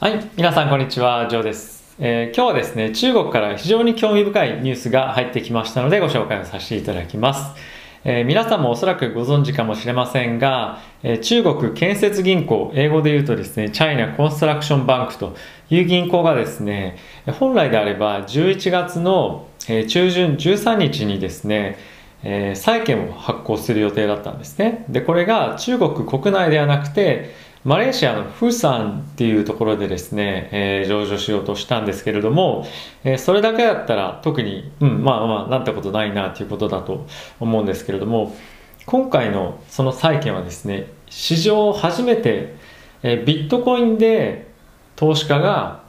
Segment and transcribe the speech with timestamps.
[0.00, 7.54] はい、皆さんこんにちは、ジョーです、えー今日はですね、中国から非常に興味深いニュースが入ってきましたのでご紹介をさせていただきます。
[8.04, 15.36] えー皆さんもおそらくご存知かもしれませんが、えー中国建設銀行、英語で言うとですね、チャイナコンストラクションバンクと
[15.68, 16.96] いう銀行がですね、
[17.38, 21.76] 本来であれば11月の中旬13日にですね、
[22.22, 24.86] えー債券を発行する予定だったんですね。
[24.88, 32.66] で、これが中国国内ではなくて、マレーシアのフーサンっていうところでですね、えー上場しようとしたんですけれども、
[33.04, 37.06] えーそれだけだったら特に、うん、まあまあ、なんてことないなということだと
[37.38, 38.34] 思うんですけれども、
[38.86, 42.54] 今回のその債券はですね、史上初めて、
[43.02, 44.48] えービットコインで
[44.96, 45.82] 投資家が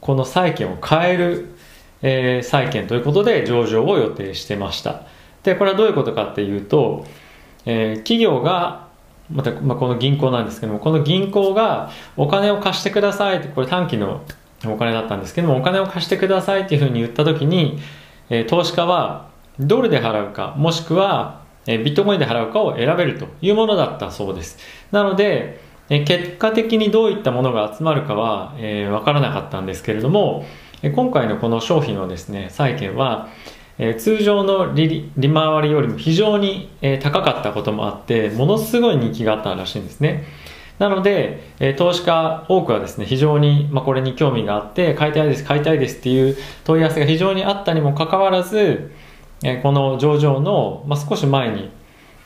[0.00, 1.54] この債券を買える、
[2.02, 5.02] えー債券ということで上場を予定してました。
[5.44, 7.06] で、これはどういうことかっていうと、
[7.64, 8.81] えー企業が
[9.32, 14.22] また、まあ、この銀行なんですけども、この銀行がお金を貸してくださいって、これ短期の
[14.66, 17.78] お金だったんですけども、お金を貸してくださいっていうふうに言ったときに、
[18.30, 24.58] え投資家はドルで払うか、もしくは、えビットコインで払うかを選べるというものだったそうです。
[24.90, 30.44] なので、え結果的にどういったものが集まるかは、えーからなかったんですけれども、
[30.82, 33.28] え今回のこの商品のですね、債券は、
[33.78, 40.24] え通常の利利回りよりも非常に、え高かったこともあってものすごい人気があったらしいんですね。
[40.78, 48.92] なので、え投資家多くはですね非常に、まあ、これに興味があって買いたいです買いたいですっていう問い合わせが非常にあったにもかかわらず、
[49.44, 51.70] えこの上場の、まあ、少し前に、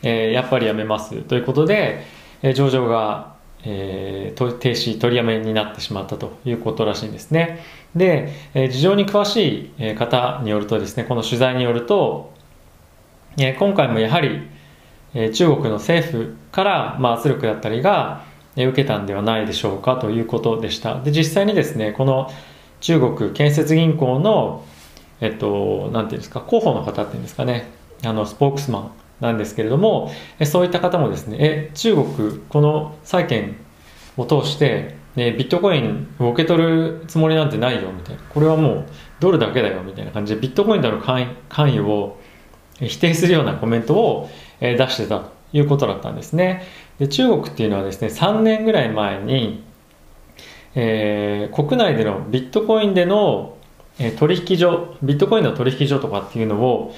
[0.03, 2.03] えやっぱりやめますということで、
[2.43, 7.59] え上場が、えー停止取りやめになってしまったということらしいんですね。
[7.95, 12.33] で、えー事情に詳しい方によるとですねこの取材によると、
[13.37, 14.41] えー今回もやはり、
[15.13, 18.23] えー中国の政府から、まあ、圧力だったりが、
[18.55, 20.99] えー受けたんではないでしょうかということでした。
[21.01, 22.31] で実際にですねこの
[22.81, 24.63] 中国建設銀行の
[25.19, 27.71] えっとなんていうんですか広報の方っていうんですかね
[28.05, 30.11] あのスポークスマンなんですけれども
[30.45, 33.55] そういった方もですねえ中国この債券
[34.17, 38.21] を通して、ね、ビットコインを受け取るつもりなんてないよみたいな。
[38.23, 38.85] これはもう
[39.19, 42.19] ドルだけだよみたいな感じでビットコインでの関与を
[42.79, 44.29] 否定するようなコメントを
[44.59, 46.63] 出してたということだったんですね。
[46.99, 49.63] で中国っていうのはですね3年ぐらい前に、
[50.75, 53.57] えー国内でのビットコインでの
[54.19, 56.93] 取引所ビットコインの取引所とかっていうのを、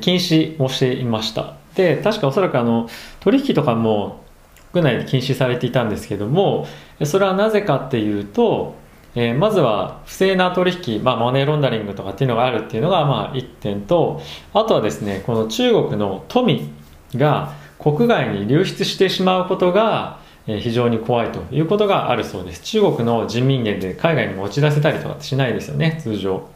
[0.00, 1.56] 禁止をしていました。
[1.74, 2.88] で確かおそらくあの
[3.20, 4.24] 取引とかも
[4.72, 6.66] 国内で禁止されていたんですけども
[7.04, 8.74] それはなぜかっていうと、
[9.14, 14.20] えーまずは不正な取引、まあ、マネーロンダリングとかっていうのがあるっていうのがまあ1点と
[14.52, 16.68] あとはですねこの中国の富
[17.14, 22.62] が国外に流出してしまうことが非常に怖いということがあるそうです。
[22.62, 26.48] 中国の人民元で海外に持ち出せたりとかしないですよね通常、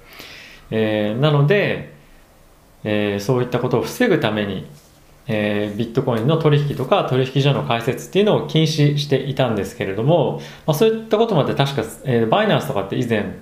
[0.71, 1.95] えーなので、
[2.85, 4.67] えーそういったことを防ぐために、
[5.29, 13.37] えービットコインの取引とか取引所の開設っていうのを禁止していたんですけれども、まあ、そういったことまで確か、えーバイナンスとかって以前、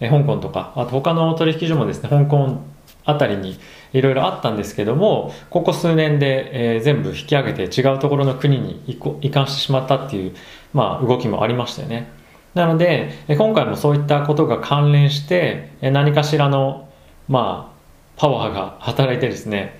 [0.00, 2.58] えー香港とかあと他の取引所もですね香港
[3.04, 3.58] あたりに
[3.92, 8.82] いろいろあったんですけどもここ数年で、えー全部引き上げて違うところの国に
[9.20, 10.34] 移管してしまったっていう、
[10.72, 12.10] まあ、動きもありましたよね。
[12.54, 16.88] なので今回もそういったことが関連してえ何かしらの、
[17.28, 17.76] まあ、
[18.16, 19.78] パワーが働いてですね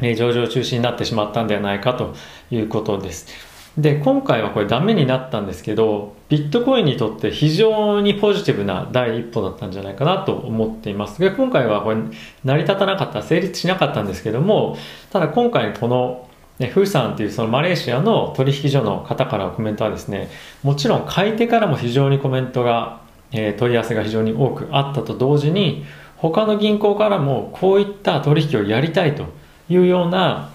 [0.00, 2.14] え上場中止になってしまったんではないかと
[2.50, 3.52] いうことです。
[3.78, 11.18] で、今回はこれダメになったんですけど、ビットコインにとって非常にポジティブな第一歩だったんじゃないかなと思っています。
[11.20, 11.96] で、今回はこれ
[12.44, 14.76] 成り立たなかった、成立しなかったんですけども、
[15.10, 16.28] ただ今回この
[16.58, 20.28] ねフーサンというそのマレーシアの取引所の方からのコメントはですね、
[20.62, 25.86] もちろん買い手からも非常にコメントが、えー問い合わせが非常に多くあったと同時に、
[26.18, 29.24] 他の銀行からもこういった取引をやりたいと
[29.68, 30.50] いうような、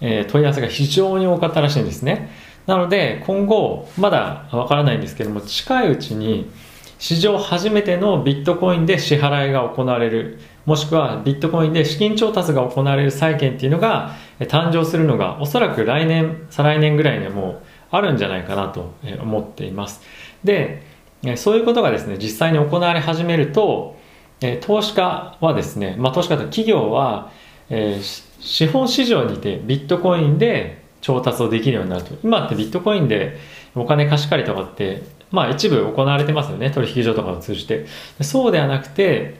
[0.00, 2.30] えー問い合わせが非常に多かったらしいんですね。
[2.68, 6.50] なので今後まだわからないんですけども近いうちに
[6.98, 20.02] 史上初めてのビットコインで支払いが行われるもしくはビットコインで資金調達が行われる債券っていうのが誕生するのがおそらく来年再来年ぐらいにはもうあるんじゃないかなと思っています
[20.44, 20.82] で
[21.36, 23.96] そういうことがですね実際に行われ始めると
[24.60, 27.32] 投資家はですね、まあ、投資家と企業は、
[27.70, 32.14] えー資本市場にてビットコインで調達をできるようになると。
[32.22, 33.38] 今ってビットコインで
[33.74, 36.70] お金貸し借りとかって、まあ、一部行われてますよね。
[36.70, 37.86] 取引所とかを通じて。
[38.20, 39.36] そうではなくて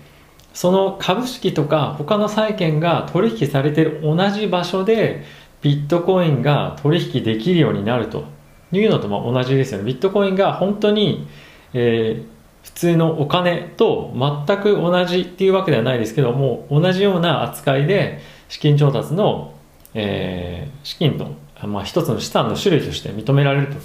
[0.54, 5.24] その株式とか他の債券が取引されてる同じ場所で
[5.62, 8.24] ビットコインが取引できるようになると。
[8.70, 9.84] いうのとま同じですよね。
[9.84, 11.26] ビットコインが本当に
[11.74, 14.12] えー、普通のお金と
[14.46, 19.54] 全く同じっていうわけではないですけども同じような扱いで資金調達の、
[19.94, 21.34] えー、資金と、
[21.66, 23.76] まあ、一つの資産の種類として認められると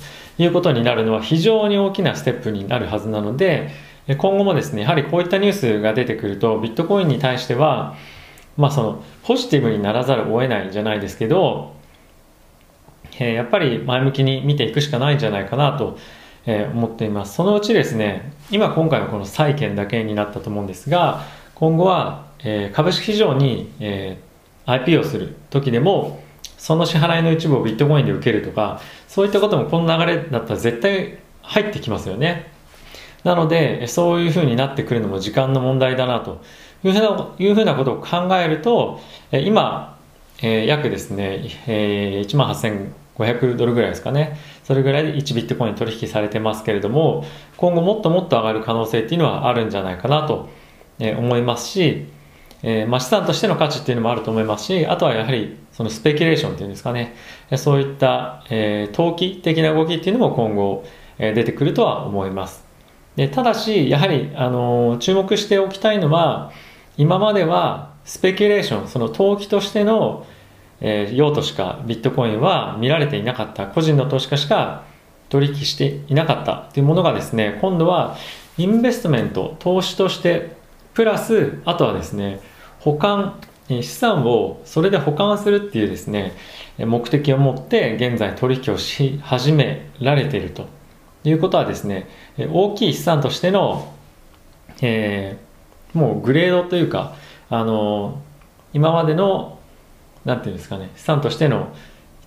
[0.41, 3.69] いうことになるのは非常に大きなステップになるはずなので
[4.07, 7.95] 今後もですねやはりこういったニュースが出てくるとビットコインに対しては
[8.57, 11.73] まあそのポジティブにならざるを得ないじゃないですけど、
[13.19, 15.97] えー、やっぱり前向きに見ていくしかないんじゃないかなと、
[16.45, 17.35] えー、思っています。
[17.35, 21.25] そのうちですね今今回はこの債券だけになったと思うんですが
[21.55, 24.32] 今後は、えー、株式市場に、えー、
[24.65, 26.23] IP をする時でも
[26.57, 32.51] その支払いの一部をビットコインで受けるとかそういったこともこの流れだったら絶対入ってきますよね
[33.23, 36.41] なのでそういうふうになってくるのも時間の問題だなと
[36.83, 38.99] いうふうないうふうなことを考えると、
[39.31, 39.97] 今、
[40.41, 42.49] えー、約ですね、えー、1万
[43.15, 44.37] 8500ドルぐらいですかね。
[44.65, 47.25] それぐらいで1ビットコイン取引されてますけれども、
[47.55, 50.49] 今後もっともっと上がる可能性っていうのはあるんじゃないかなと
[50.99, 52.05] 思いますし、
[52.63, 57.15] えー、まあ、資産としての価値っていうのもあると思いますし、あとはやはりそのスペキュレーションっていうんですかね、
[57.57, 60.85] そういった、えー、投機的な動きっていうのも今後、
[61.19, 62.63] えー、出てくるとは思います。
[63.15, 66.51] でただし、やはり、あの注目しておきたいのは、
[66.97, 70.25] 今まではスペキュレーションその投機としての、
[70.81, 74.83] えー、用途しかビットコインは見られていなかった個人の投資家しか
[75.29, 78.17] 取引していなかったというものがですね今度は
[78.57, 80.55] インベストメント投資として
[80.93, 82.39] プラスあとはですね
[82.83, 86.33] 保管資産をそれで保管するっていうですね
[86.77, 90.67] 目的を持って現在取引をし始められていると
[91.23, 92.07] いうことはですね
[92.51, 93.93] 大きい資産としての、
[94.81, 95.53] えー
[95.93, 97.15] もうグレードというか
[97.49, 98.21] あの
[98.73, 99.59] 今までの
[100.25, 101.73] 何て言うんですかね資産としての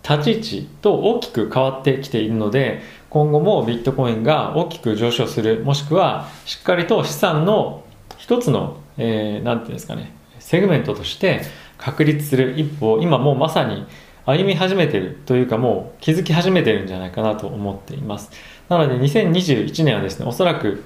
[0.08, 2.81] 立ち位置と大きく変わってきているので
[3.11, 7.85] 今後もビットコインが大きく上昇するもしくはしっかりと資産の
[8.19, 10.16] 一つの何、えー、て言うんですかね
[10.46, 11.43] セグメントとして
[11.76, 13.84] 確立する一歩を今もうまさに
[14.25, 18.31] 歩み始めてるというかもう気づき始めてるんじゃないかなと思っています。
[18.69, 20.84] なので2021年はですねおそらく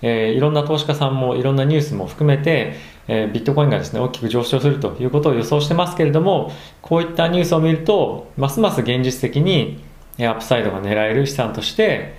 [0.00, 2.74] えー、いろんな投資家さんもいろんなニュースも含めて、
[3.08, 6.52] えー、ビットコインがですね大きく上昇するということを予想してますけれども
[6.82, 9.82] こういったニュースを見るとますます現実的に
[10.18, 12.14] アップサイドが狙える資産として、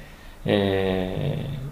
[0.46, 1.70] えー、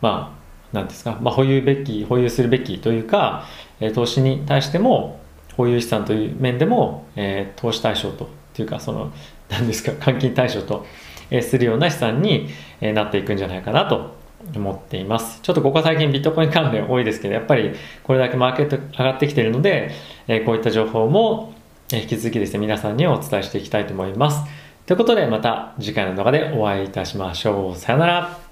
[0.00, 0.33] まあ
[0.74, 3.46] 何ですか、まあ、保有べき保有するべきというか、
[3.80, 5.20] え投資に対しても
[5.56, 9.12] 保有資産という面でも、え投資対象とというかその
[9.48, 9.92] 何ですか？
[9.92, 10.84] 換金対象と、
[11.30, 12.48] えするような資産に、
[12.80, 14.16] えなっていくんじゃないかなと
[14.54, 15.40] 思っています。
[15.42, 17.72] ちょっとここ最近ビットコイン関連多いですけど、やっぱり
[18.02, 19.92] これだけマーケット上がってきているので、
[20.28, 21.54] えこういった情報も
[21.92, 24.42] 引き続きですね、皆さんにお伝えしていきたいと思います。
[24.86, 27.78] ということで、また次回の動画でお会いいたしましょう。
[27.78, 28.43] さよなら。